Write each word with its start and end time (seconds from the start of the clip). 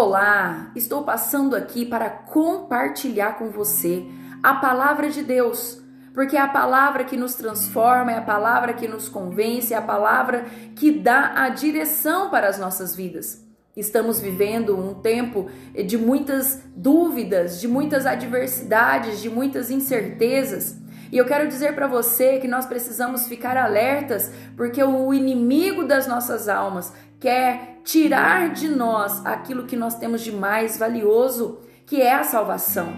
Olá, 0.00 0.70
estou 0.76 1.02
passando 1.02 1.56
aqui 1.56 1.84
para 1.84 2.08
compartilhar 2.08 3.36
com 3.36 3.50
você 3.50 4.06
a 4.40 4.54
palavra 4.54 5.10
de 5.10 5.24
Deus, 5.24 5.82
porque 6.14 6.36
é 6.36 6.40
a 6.40 6.46
palavra 6.46 7.02
que 7.02 7.16
nos 7.16 7.34
transforma, 7.34 8.12
é 8.12 8.18
a 8.18 8.22
palavra 8.22 8.74
que 8.74 8.86
nos 8.86 9.08
convence, 9.08 9.74
é 9.74 9.76
a 9.76 9.82
palavra 9.82 10.44
que 10.76 10.92
dá 10.92 11.42
a 11.42 11.48
direção 11.48 12.30
para 12.30 12.46
as 12.48 12.60
nossas 12.60 12.94
vidas. 12.94 13.44
Estamos 13.76 14.20
vivendo 14.20 14.78
um 14.78 14.94
tempo 14.94 15.50
de 15.74 15.98
muitas 15.98 16.62
dúvidas, 16.76 17.60
de 17.60 17.66
muitas 17.66 18.06
adversidades, 18.06 19.20
de 19.20 19.28
muitas 19.28 19.68
incertezas. 19.68 20.76
E 21.10 21.16
eu 21.16 21.24
quero 21.24 21.48
dizer 21.48 21.74
para 21.74 21.86
você 21.86 22.38
que 22.38 22.48
nós 22.48 22.66
precisamos 22.66 23.26
ficar 23.26 23.56
alertas, 23.56 24.30
porque 24.56 24.82
o 24.82 25.12
inimigo 25.14 25.84
das 25.84 26.06
nossas 26.06 26.48
almas 26.48 26.92
quer 27.18 27.80
tirar 27.82 28.50
de 28.50 28.68
nós 28.68 29.24
aquilo 29.24 29.64
que 29.64 29.76
nós 29.76 29.94
temos 29.96 30.20
de 30.20 30.30
mais 30.30 30.76
valioso, 30.76 31.60
que 31.86 32.02
é 32.02 32.14
a 32.14 32.24
salvação. 32.24 32.92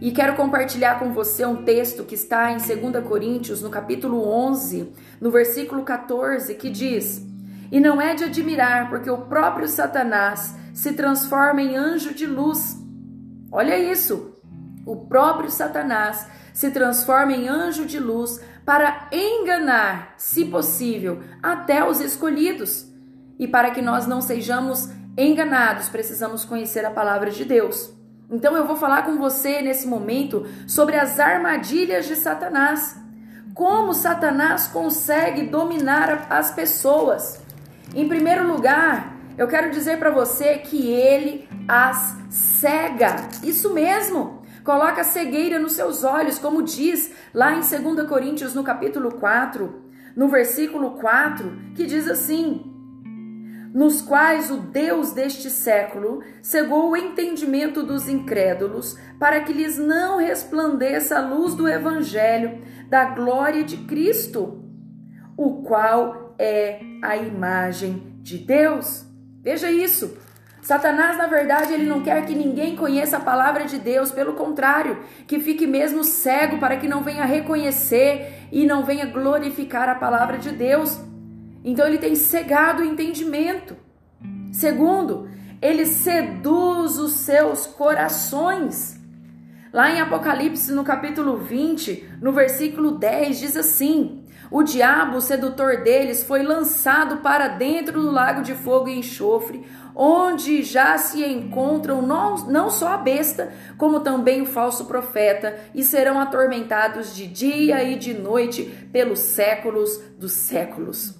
E 0.00 0.10
quero 0.10 0.36
compartilhar 0.36 0.98
com 0.98 1.12
você 1.12 1.46
um 1.46 1.64
texto 1.64 2.04
que 2.04 2.14
está 2.14 2.52
em 2.52 2.58
2 2.58 3.04
Coríntios, 3.06 3.62
no 3.62 3.70
capítulo 3.70 4.28
11, 4.28 4.92
no 5.20 5.30
versículo 5.30 5.82
14, 5.82 6.54
que 6.56 6.68
diz: 6.68 7.24
E 7.72 7.80
não 7.80 8.00
é 8.00 8.14
de 8.14 8.24
admirar, 8.24 8.90
porque 8.90 9.08
o 9.08 9.22
próprio 9.22 9.66
Satanás 9.66 10.54
se 10.74 10.92
transforma 10.92 11.62
em 11.62 11.74
anjo 11.74 12.12
de 12.12 12.26
luz. 12.26 12.76
Olha 13.50 13.78
isso! 13.78 14.34
O 14.84 14.96
próprio 15.06 15.50
Satanás 15.50 16.28
se 16.54 16.70
transforma 16.70 17.32
em 17.32 17.48
anjo 17.48 17.84
de 17.84 17.98
luz 17.98 18.40
para 18.64 19.08
enganar, 19.12 20.14
se 20.16 20.46
possível, 20.46 21.20
até 21.42 21.86
os 21.86 22.00
escolhidos. 22.00 22.86
E 23.38 23.46
para 23.46 23.72
que 23.72 23.82
nós 23.82 24.06
não 24.06 24.22
sejamos 24.22 24.88
enganados, 25.18 25.88
precisamos 25.88 26.44
conhecer 26.44 26.86
a 26.86 26.90
palavra 26.90 27.30
de 27.30 27.44
Deus. 27.44 27.92
Então 28.30 28.56
eu 28.56 28.66
vou 28.66 28.76
falar 28.76 29.02
com 29.02 29.18
você 29.18 29.60
nesse 29.60 29.86
momento 29.86 30.46
sobre 30.66 30.96
as 30.96 31.18
armadilhas 31.18 32.06
de 32.06 32.14
Satanás. 32.14 32.96
Como 33.52 33.92
Satanás 33.92 34.68
consegue 34.68 35.42
dominar 35.42 36.28
as 36.30 36.52
pessoas. 36.52 37.42
Em 37.94 38.08
primeiro 38.08 38.46
lugar, 38.46 39.16
eu 39.36 39.48
quero 39.48 39.70
dizer 39.72 39.98
para 39.98 40.10
você 40.10 40.58
que 40.58 40.88
ele 40.88 41.48
as 41.66 42.16
cega. 42.30 43.16
Isso 43.42 43.74
mesmo. 43.74 44.43
Coloca 44.64 45.04
cegueira 45.04 45.58
nos 45.58 45.72
seus 45.72 46.02
olhos, 46.04 46.38
como 46.38 46.62
diz 46.62 47.12
lá 47.34 47.52
em 47.52 47.60
2 47.60 48.08
Coríntios, 48.08 48.54
no 48.54 48.64
capítulo 48.64 49.12
4, 49.16 49.82
no 50.16 50.26
versículo 50.28 50.92
4, 50.92 51.74
que 51.74 51.84
diz 51.84 52.08
assim: 52.08 52.74
nos 53.74 54.00
quais 54.00 54.50
o 54.50 54.56
Deus 54.56 55.12
deste 55.12 55.50
século 55.50 56.22
cegou 56.40 56.90
o 56.90 56.96
entendimento 56.96 57.82
dos 57.82 58.08
incrédulos, 58.08 58.96
para 59.18 59.40
que 59.40 59.52
lhes 59.52 59.76
não 59.76 60.18
resplandeça 60.18 61.18
a 61.18 61.26
luz 61.26 61.54
do 61.54 61.68
Evangelho 61.68 62.62
da 62.88 63.04
glória 63.04 63.64
de 63.64 63.78
Cristo, 63.78 64.64
o 65.36 65.62
qual 65.62 66.36
é 66.38 66.80
a 67.02 67.16
imagem 67.16 68.16
de 68.22 68.38
Deus. 68.38 69.04
Veja 69.42 69.70
isso. 69.70 70.16
Satanás, 70.64 71.18
na 71.18 71.26
verdade, 71.26 71.74
ele 71.74 71.84
não 71.84 72.00
quer 72.00 72.24
que 72.24 72.34
ninguém 72.34 72.74
conheça 72.74 73.18
a 73.18 73.20
palavra 73.20 73.66
de 73.66 73.78
Deus, 73.78 74.10
pelo 74.10 74.32
contrário, 74.32 74.98
que 75.26 75.38
fique 75.38 75.66
mesmo 75.66 76.02
cego 76.02 76.56
para 76.56 76.78
que 76.78 76.88
não 76.88 77.02
venha 77.02 77.26
reconhecer 77.26 78.48
e 78.50 78.64
não 78.64 78.82
venha 78.82 79.04
glorificar 79.04 79.90
a 79.90 79.94
palavra 79.94 80.38
de 80.38 80.52
Deus. 80.52 80.98
Então 81.62 81.86
ele 81.86 81.98
tem 81.98 82.14
cegado 82.14 82.80
o 82.80 82.84
entendimento. 82.86 83.76
Segundo, 84.52 85.28
ele 85.60 85.84
seduz 85.84 86.98
os 86.98 87.12
seus 87.12 87.66
corações. 87.66 88.98
Lá 89.70 89.90
em 89.90 90.00
Apocalipse, 90.00 90.72
no 90.72 90.82
capítulo 90.82 91.36
20, 91.36 92.20
no 92.22 92.32
versículo 92.32 92.92
10, 92.92 93.38
diz 93.38 93.54
assim: 93.54 94.24
O 94.50 94.62
diabo, 94.62 95.18
o 95.18 95.20
sedutor 95.20 95.82
deles, 95.82 96.24
foi 96.24 96.42
lançado 96.42 97.18
para 97.18 97.48
dentro 97.48 98.00
do 98.00 98.10
lago 98.10 98.40
de 98.40 98.54
fogo 98.54 98.88
e 98.88 98.98
enxofre, 98.98 99.62
onde 99.94 100.62
já 100.62 100.98
se 100.98 101.24
encontram 101.24 102.02
não, 102.02 102.36
não 102.48 102.70
só 102.70 102.94
a 102.94 102.96
besta, 102.96 103.52
como 103.78 104.00
também 104.00 104.42
o 104.42 104.46
falso 104.46 104.86
profeta, 104.86 105.56
e 105.74 105.84
serão 105.84 106.20
atormentados 106.20 107.14
de 107.14 107.26
dia 107.26 107.82
e 107.84 107.96
de 107.96 108.14
noite 108.14 108.64
pelos 108.92 109.20
séculos 109.20 109.98
dos 110.18 110.32
séculos. 110.32 111.14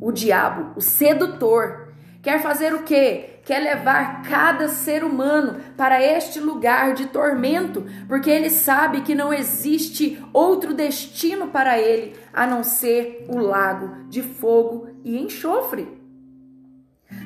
O 0.00 0.12
diabo, 0.12 0.72
o 0.76 0.80
sedutor, 0.80 1.92
quer 2.22 2.40
fazer 2.42 2.74
o 2.74 2.82
quê? 2.82 3.40
Quer 3.44 3.58
levar 3.58 4.22
cada 4.22 4.68
ser 4.68 5.02
humano 5.02 5.60
para 5.76 6.00
este 6.00 6.38
lugar 6.38 6.94
de 6.94 7.06
tormento, 7.06 7.84
porque 8.06 8.30
ele 8.30 8.50
sabe 8.50 9.00
que 9.00 9.16
não 9.16 9.34
existe 9.34 10.24
outro 10.32 10.72
destino 10.72 11.48
para 11.48 11.78
ele 11.78 12.14
a 12.32 12.46
não 12.46 12.62
ser 12.62 13.26
o 13.28 13.38
lago 13.38 14.08
de 14.08 14.22
fogo 14.22 14.88
e 15.04 15.18
enxofre. 15.18 16.01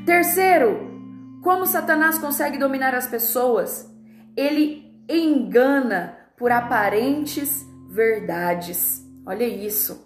Terceiro, 0.05 1.41
como 1.43 1.67
Satanás 1.67 2.19
consegue 2.19 2.59
dominar 2.59 2.95
as 2.95 3.07
pessoas? 3.07 3.91
Ele 4.37 4.85
engana 5.09 6.17
por 6.37 6.53
aparentes 6.53 7.65
verdades. 7.89 9.05
Olha 9.25 9.45
isso 9.45 10.03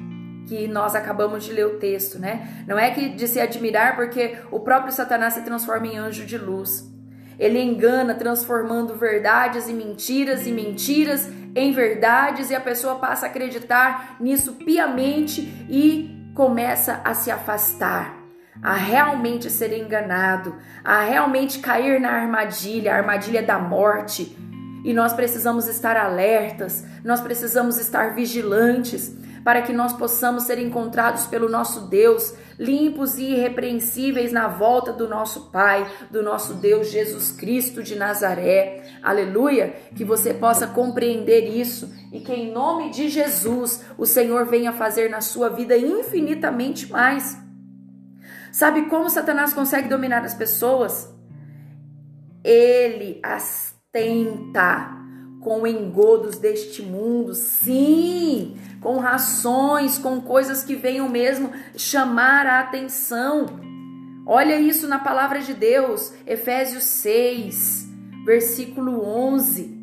que 0.46 0.66
nós 0.66 0.94
acabamos 0.94 1.44
de 1.44 1.52
ler 1.52 1.66
o 1.66 1.78
texto, 1.78 2.18
né? 2.18 2.64
Não 2.66 2.78
é 2.78 2.90
que 2.90 3.10
de 3.10 3.28
se 3.28 3.40
admirar 3.40 3.94
porque 3.94 4.36
o 4.50 4.60
próprio 4.60 4.92
Satanás 4.92 5.34
se 5.34 5.42
transforma 5.42 5.86
em 5.86 5.96
anjo 5.96 6.26
de 6.26 6.36
luz. 6.36 6.90
Ele 7.38 7.60
engana, 7.60 8.14
transformando 8.14 8.96
verdades 8.96 9.68
e 9.68 9.72
mentiras 9.72 10.46
e 10.46 10.52
mentiras 10.52 11.28
em 11.54 11.72
verdades 11.72 12.50
e 12.50 12.54
a 12.54 12.60
pessoa 12.60 12.96
passa 12.96 13.26
a 13.26 13.28
acreditar 13.28 14.16
nisso 14.20 14.54
piamente 14.54 15.40
e 15.68 16.32
começa 16.34 17.00
a 17.04 17.14
se 17.14 17.30
afastar, 17.30 18.19
a 18.62 18.74
realmente 18.74 19.50
ser 19.50 19.72
enganado, 19.72 20.56
a 20.84 21.02
realmente 21.02 21.58
cair 21.60 22.00
na 22.00 22.10
armadilha, 22.10 22.92
a 22.92 22.96
armadilha 22.96 23.42
da 23.42 23.58
morte. 23.58 24.36
E 24.84 24.92
nós 24.92 25.12
precisamos 25.12 25.66
estar 25.68 25.96
alertas, 25.96 26.84
nós 27.04 27.20
precisamos 27.20 27.78
estar 27.78 28.14
vigilantes 28.14 29.14
para 29.44 29.62
que 29.62 29.72
nós 29.72 29.92
possamos 29.92 30.44
ser 30.44 30.58
encontrados 30.58 31.26
pelo 31.26 31.48
nosso 31.48 31.82
Deus, 31.82 32.34
limpos 32.58 33.18
e 33.18 33.24
irrepreensíveis 33.32 34.32
na 34.32 34.48
volta 34.48 34.92
do 34.92 35.08
nosso 35.08 35.50
Pai, 35.50 35.90
do 36.10 36.22
nosso 36.22 36.54
Deus 36.54 36.90
Jesus 36.90 37.32
Cristo 37.32 37.82
de 37.82 37.96
Nazaré. 37.96 38.82
Aleluia! 39.02 39.74
Que 39.94 40.04
você 40.04 40.34
possa 40.34 40.66
compreender 40.66 41.48
isso 41.48 41.90
e 42.12 42.20
que 42.20 42.32
em 42.32 42.52
nome 42.52 42.90
de 42.90 43.08
Jesus 43.08 43.82
o 43.96 44.04
Senhor 44.04 44.44
venha 44.46 44.72
fazer 44.72 45.08
na 45.08 45.20
sua 45.20 45.48
vida 45.48 45.76
infinitamente 45.76 46.90
mais. 46.90 47.49
Sabe 48.52 48.86
como 48.86 49.10
Satanás 49.10 49.52
consegue 49.52 49.88
dominar 49.88 50.24
as 50.24 50.34
pessoas? 50.34 51.08
Ele 52.42 53.20
as 53.22 53.74
tenta 53.92 55.00
com 55.40 55.66
engodos 55.66 56.36
deste 56.36 56.82
mundo, 56.82 57.34
sim, 57.34 58.56
com 58.80 58.98
rações, 58.98 59.98
com 59.98 60.20
coisas 60.20 60.62
que 60.62 60.74
venham 60.74 61.08
mesmo 61.08 61.50
chamar 61.76 62.46
a 62.46 62.60
atenção. 62.60 63.46
Olha 64.26 64.60
isso 64.60 64.86
na 64.86 64.98
palavra 64.98 65.40
de 65.40 65.54
Deus, 65.54 66.12
Efésios 66.26 66.84
6, 66.84 67.88
versículo 68.24 69.04
11. 69.04 69.78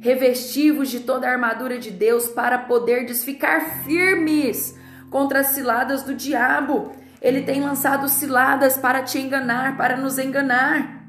Revestivos 0.00 0.88
de 0.88 1.00
toda 1.00 1.28
a 1.28 1.32
armadura 1.32 1.78
de 1.78 1.90
Deus 1.90 2.28
para 2.28 2.58
poderdes 2.58 3.22
ficar 3.22 3.82
firmes 3.84 4.74
contra 5.10 5.40
as 5.40 5.48
ciladas 5.48 6.02
do 6.02 6.14
diabo. 6.14 6.92
Ele 7.20 7.42
tem 7.42 7.60
lançado 7.60 8.08
ciladas 8.08 8.78
para 8.78 9.02
te 9.02 9.18
enganar, 9.18 9.76
para 9.76 9.96
nos 9.96 10.18
enganar. 10.18 11.06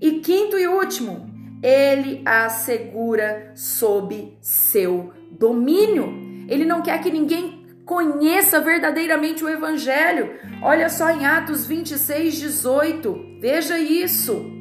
E 0.00 0.20
quinto 0.20 0.58
e 0.58 0.66
último, 0.66 1.30
ele 1.62 2.22
a 2.24 2.48
segura 2.48 3.52
sob 3.54 4.36
seu 4.40 5.12
domínio. 5.30 6.46
Ele 6.48 6.64
não 6.64 6.82
quer 6.82 7.00
que 7.00 7.10
ninguém 7.10 7.66
conheça 7.84 8.60
verdadeiramente 8.60 9.44
o 9.44 9.48
Evangelho. 9.48 10.38
Olha 10.62 10.88
só 10.88 11.10
em 11.10 11.26
Atos 11.26 11.66
26, 11.66 12.36
18. 12.36 13.38
Veja 13.40 13.78
isso. 13.78 14.60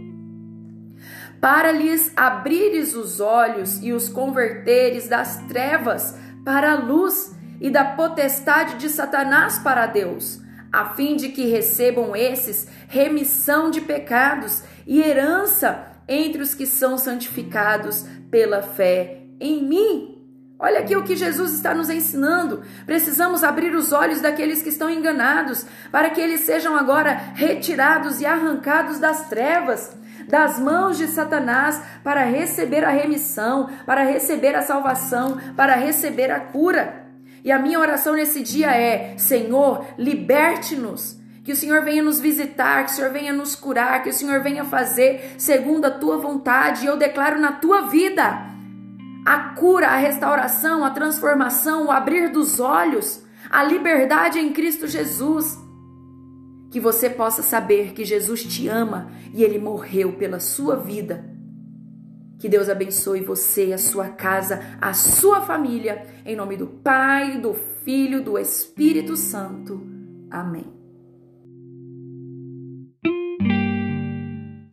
Para 1.40 1.72
lhes 1.72 2.12
abrires 2.18 2.96
os 2.96 3.20
olhos 3.20 3.82
e 3.82 3.94
os 3.94 4.10
converteres 4.10 5.08
das 5.08 5.38
trevas 5.48 6.18
para 6.44 6.72
a 6.72 6.76
luz 6.76 7.36
e 7.62 7.70
da 7.70 7.86
potestade 7.86 8.76
de 8.78 8.90
Satanás 8.90 9.60
para 9.60 9.86
Deus, 9.86 10.42
a 10.72 10.94
fim 10.94 11.16
de 11.16 11.30
que 11.30 11.48
recebam 11.48 12.16
esses 12.16 12.68
remissão 12.88 13.70
de 13.70 13.82
pecados 13.82 14.64
e 14.86 15.02
herança 15.02 15.88
entre 16.08 16.42
os 16.42 16.54
que 16.54 16.66
são 16.66 16.98
santificados 16.98 18.06
pela 18.32 18.62
fé 18.62 19.22
em 19.40 19.64
mim. 19.64 20.16
Olha 20.62 20.80
aqui 20.80 20.94
o 20.96 21.04
que 21.04 21.16
Jesus 21.16 21.54
está 21.54 21.74
nos 21.74 21.90
ensinando. 21.90 22.64
Precisamos 22.86 23.46
abrir 23.46 23.74
os 23.74 23.94
olhos 23.94 24.20
daqueles 24.20 24.62
que 24.62 24.68
estão 24.68 24.90
enganados, 24.90 25.66
para 25.90 26.10
que 26.10 26.20
eles 26.20 26.42
sejam 26.42 26.76
agora 26.76 27.14
retirados 27.34 28.20
e 28.20 28.26
arrancados 28.26 29.00
das 29.00 29.30
trevas, 29.30 29.96
das 30.28 30.60
mãos 30.60 30.98
de 30.98 31.08
Satanás 31.08 31.82
para 32.04 32.26
receber 32.26 32.84
a 32.84 32.90
remissão, 32.90 33.70
para 33.86 34.04
receber 34.04 34.54
a 34.54 34.62
salvação, 34.62 35.38
para 35.56 35.76
receber 35.76 36.30
a 36.30 36.42
cura. 36.42 37.09
E 37.44 37.52
a 37.52 37.60
minha 37.60 37.80
oração 37.80 38.14
nesse 38.14 38.42
dia 38.42 38.72
é: 38.72 39.18
Senhor, 39.18 39.86
liberte-nos. 39.98 41.18
Que 41.44 41.54
o 41.54 41.56
Senhor 41.56 41.82
venha 41.82 42.04
nos 42.04 42.20
visitar, 42.20 42.86
que 42.86 42.92
o 42.92 42.96
Senhor 42.96 43.12
venha 43.12 43.34
nos 43.34 43.56
curar, 43.56 44.04
que 44.04 44.10
o 44.10 44.14
Senhor 44.14 44.42
venha 44.42 44.66
fazer 44.66 45.34
segundo 45.38 45.86
a 45.86 45.92
tua 45.92 46.18
vontade. 46.18 46.84
E 46.84 46.88
eu 46.88 46.96
declaro 46.96 47.40
na 47.40 47.54
tua 47.54 47.88
vida 47.88 48.50
a 49.26 49.40
cura, 49.56 49.88
a 49.88 49.96
restauração, 49.96 50.84
a 50.84 50.92
transformação, 50.92 51.88
o 51.88 51.92
abrir 51.92 52.30
dos 52.30 52.60
olhos, 52.60 53.24
a 53.50 53.64
liberdade 53.64 54.38
em 54.38 54.52
Cristo 54.54 54.88
Jesus. 54.88 55.58
Que 56.70 56.80
você 56.80 57.10
possa 57.10 57.42
saber 57.42 57.94
que 57.94 58.06
Jesus 58.06 58.44
te 58.44 58.68
ama 58.68 59.10
e 59.34 59.44
ele 59.44 59.58
morreu 59.58 60.14
pela 60.14 60.40
sua 60.40 60.76
vida. 60.76 61.39
Que 62.40 62.48
Deus 62.48 62.70
abençoe 62.70 63.22
você, 63.22 63.74
a 63.74 63.78
sua 63.78 64.08
casa, 64.08 64.62
a 64.80 64.94
sua 64.94 65.42
família, 65.42 66.06
em 66.26 66.38
nome 66.38 66.56
do 66.56 66.68
Pai, 66.68 67.38
do 67.38 67.54
Filho, 67.54 68.24
do 68.24 68.40
Espírito 68.40 69.18
Santo. 69.18 69.86
Amém. 70.32 70.79